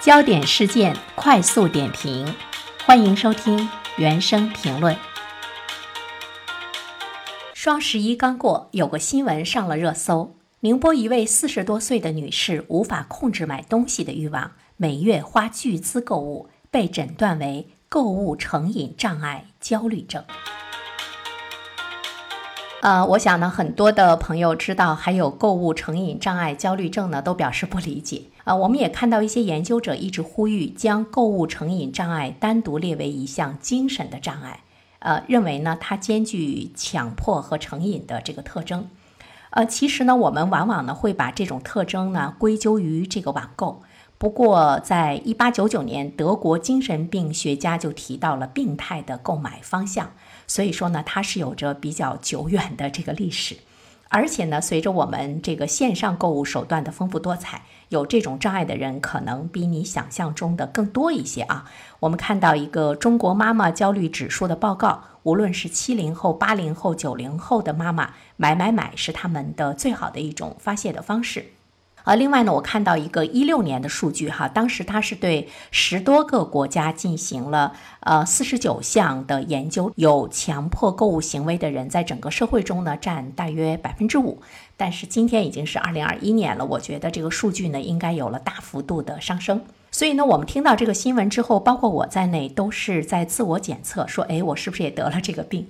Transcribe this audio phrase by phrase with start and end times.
[0.00, 2.32] 焦点事件快速点评，
[2.86, 4.96] 欢迎收听原声评论。
[7.52, 20.22] 双十一刚过，有个新闻上了热搜：宁波一位四十多岁的女士无法控制买东西的欲望，每月花巨资购物，被诊断为购物成瘾障碍焦虑症。
[22.80, 28.22] 呃，我想呢，很多的朋友知道还有购物成瘾障碍焦虑症呢，都表示不理解。
[28.44, 34.60] 啊，我们也看到一些研究者一直呼吁将购物成瘾障碍单独列为一项精神的障碍，
[35.00, 38.88] 呃，认为呢它兼具强迫和成瘾的这个特征。
[39.50, 43.82] 呃，其实呢，我们往往呢会把这种特征呢归咎于这个网购。
[44.18, 50.10] 不过，在一八九九年，德国精神病学家就提到了病态的购买方向，
[50.48, 53.56] 所以说呢，它是有着比较久远的这个历史。
[54.08, 61.70] 而且呢，随着我们这个线上购物手段的丰富多彩，有这种障碍的人可能比你想象中的更多一些啊。
[62.00, 71.52] 我们看到一个中国妈妈焦虑指数的报告，无论是七零后、八零后、九零后的妈妈，买买买是他们的最好的一种发泄的方式。
[72.04, 84.40] 呃，另外呢，我看到一个一六年的数据哈，当时它是对十多个国家进行了呃四十九项的研究，有强迫购物行为的人在整个社会中呢占大约百分之五，
[84.76, 89.60] 但是今天已经是二零二一年了，我觉得这个数据呢应该有了大幅度的上升，
[89.90, 95.68] 所以呢，我们听到这个新闻之后，包括我在内都是在自我检测，说，哎，我是不是也得了这个病？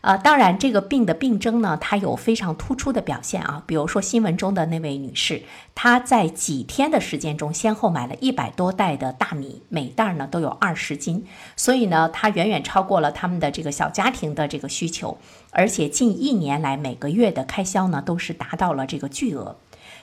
[0.00, 3.62] 呃，当然，这个病的病征呢，它有非常突出的表现啊。
[3.66, 5.42] 比如说新闻中的那位女士，
[5.74, 15.18] 她在几天的时间中，先后买了一百多袋的大米，每袋呢都有二十斤，所以呢，她远远超过了他们的这个小家庭的这个需求，
[15.50, 19.56] 而且近一年来每个月的开销呢，都是达到了这个巨额。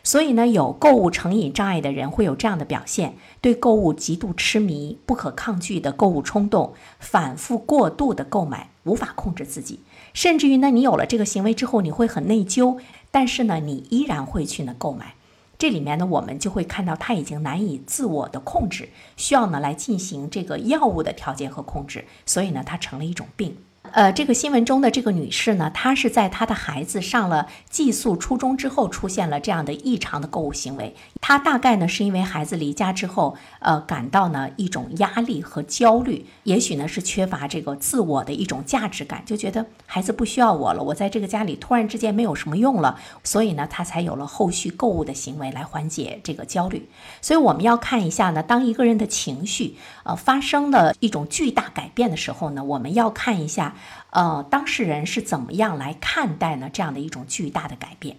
[0.06, 9.80] 所以呢，有购物成瘾障碍的人会有这样的表现：对购物极度痴迷、不可抗拒的购物冲动、反复过度的购买、无法控制自己，
[10.14, 12.78] 甚至于呢，你有了这个行为之后，你会很内疚，
[13.10, 15.16] 但是呢，你依然会去呢购买。
[15.58, 23.58] 这里面呢，我们就会看到他已经难以自我的控制，需要呢来进行这个药物的调节和控制，所以呢，它成了一种病。
[23.92, 30.96] 呃，这个新闻中的这个女士呢，她是在她的孩子上了寄宿初中之后，出现了这样的异常的购物行为。
[31.28, 46.88] 他大概呢是因为孩子离家之后，呃，感到呢一种压力和焦虑，也许呢是缺乏这个自我的一种价值感，就觉得孩子不需要我了，我在这个家里突然之间没有什么用了，所以呢，他才有了后续购物的行为来缓解这个焦虑。
[47.24, 53.74] 所以我们要看一下呢，当一个人的情绪呃发生了一种巨大改变的时候呢，我们要看一下。
[54.12, 56.70] 呃，当事人是怎么样来看待呢？
[56.72, 58.16] 这样的一种巨大的改变，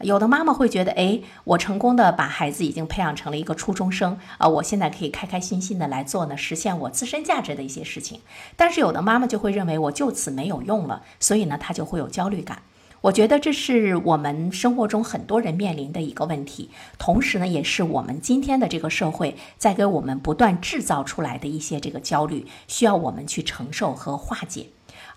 [0.00, 8.20] 有的妈妈会觉得，哎，我成功的把孩子已经培养成了一个初中生，啊，我现在可以开开心心的来做呢，实现我自身价值的一些事情。
[8.56, 12.62] 但是有的妈妈就会认为，我就此没有用了，所以呢，她就会有焦虑感。
[13.02, 24.66] 我觉得这是我们生活中很多人面临的一个问题，同时呢，也是我们今天的这个社会在给我们不断制造出来的一些这个焦虑，需要我们去承受和化解。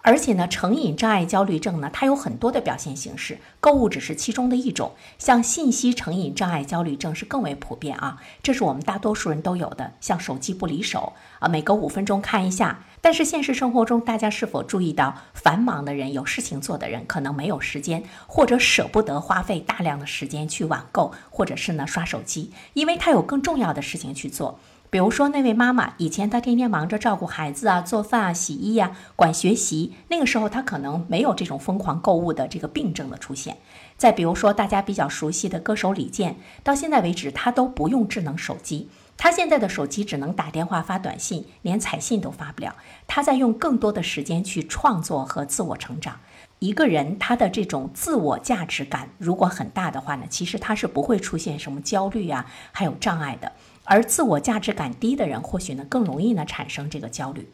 [0.01, 4.93] 而且呢，成瘾障碍焦虑症呢，它有很多的表现形式，购物只是其中的一种。
[5.17, 9.93] 像信息成瘾障碍焦虑症是更为普遍啊，这是我们大多数人都有的。
[9.99, 12.85] 像手机不离手啊，每隔五分钟看一下。
[13.01, 24.59] 但是现实生活中，大家是否注意到，繁忙的人、有事情做的人，可能没有时间，或者舍不得花费大量的时间去网购，或者是呢刷手机，因为他有更重要的事情去做。
[24.91, 33.57] 比如说那位妈妈，以前她天天忙着照顾孩子啊、做饭啊、洗衣呀、管学习，那个时候她可能没有这种疯狂购物的这个病症的出现。
[33.97, 42.73] 再比如说大家比较熟悉的歌手李健，到现在为止他都不用智能手机，他现在的手机只能打电话发短信，连彩信都发不了。
[43.05, 46.19] 他在用更多的时间去创作和自我成长。
[46.57, 53.52] 一个人他的这种自我价值感如果很大的话呢，其实他是不会出现什么焦虑啊，还有障碍的。
[53.90, 57.50] 而自我价值感低的人，或许呢更容易呢产生这个焦虑。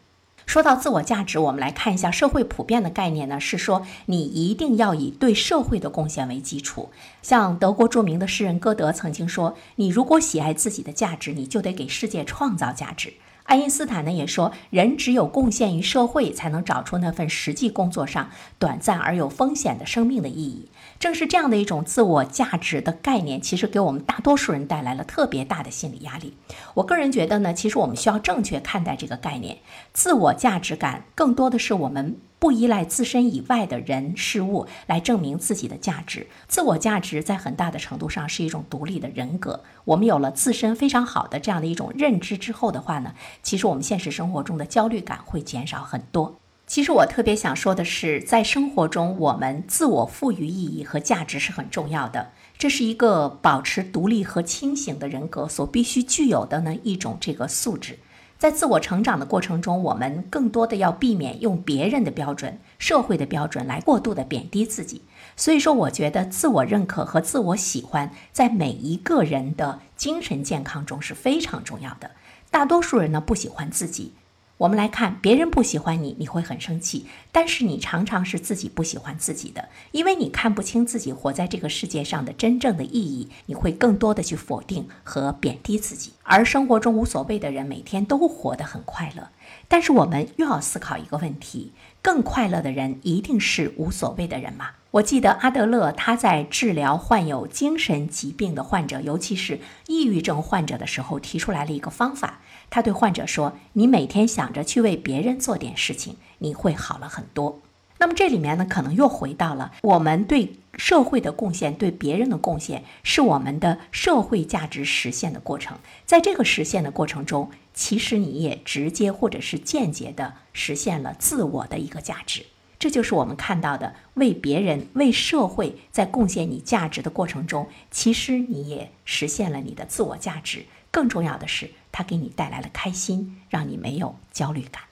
[0.45, 6.89] 说到自我价值，我们来看一下社会普遍的概念呢，是说你一定要以对社会的贡献为基础。
[7.21, 13.13] 像德国著名的诗人歌德曾经说：“你如果喜爱自己的价值，你就得给世界创造价值。”
[13.45, 20.69] 爱因斯坦呢也说，人只有贡献于社会，才能找出那份实际工作上短暂而有风险的生命的意义。
[20.99, 26.35] 正是这样的一种自我价值的概念，其实给我们大多数人带来了特别大的心理压力。
[26.73, 29.59] 我个人觉得呢，其实我们需要正确看待这个概念，
[29.93, 32.17] 自我价值感更多的是我们。
[32.45, 36.27] 不依赖自身以外的人事物来证明自己的价值。
[36.47, 39.63] 自我价值在很大的程度上是一种独立的人格。
[39.83, 46.35] 我们有了自身非常好的这样的一种认知之后的话呢，其实我们现实生活中的焦虑感会减少很多。
[46.67, 52.29] 其实我特别想说的是，在生活中，我们自我赋予意义和价值是很重要的。
[52.59, 57.97] 这是一个保持独立和清醒的人格所必须具有的呢一种这个素质。
[58.37, 65.01] 在自我成长的过程中，我们更多的要避免用别人的标准、社会的标准来过度的贬低自己。
[65.37, 72.11] 所以说，我觉得自我认可和自我喜欢在每一个人的精神健康中是非常重要的。
[72.51, 74.13] 大多数人呢不喜欢自己。
[74.57, 86.13] 我们来看，别人不喜欢你，你会很生气；但是你常常是自己不喜欢自己的，因为你看不清自己活在这个世界上的真正的意义，你会更多的去否定和贬低自己。
[86.23, 89.27] 而生活中无所谓的人，每天都活得很快乐。
[89.67, 94.69] 但是我们又要思考一个问题：更快乐的人一定是无所谓的人吗？
[94.91, 102.39] 我记得阿德勒他在治疗患有精神疾病的患者，尤其是抑郁症患者的时候，提出来了一个方法。
[102.69, 107.61] 他对患者说：“你每天想着去为别人做点事情，你会好了很多。”
[107.97, 115.77] 那么这里面呢，可能又回到了我们对社会的贡献，对别人的贡献，是我们的社会价值实现的过程。
[116.05, 122.45] 在这个实现的过程中，其实你也直接或者是间接的实现了自我的一个价值。
[122.77, 130.65] 这就是我们看到的，为别人、为社会在贡献你价值的过程中，其实你也实现了你的自我价值。
[130.91, 134.83] 更重要的是，它给你带来了开心，让你没有焦虑感。